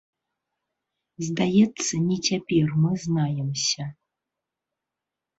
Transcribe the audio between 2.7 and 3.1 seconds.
мы